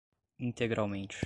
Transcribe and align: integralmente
integralmente 0.39 1.19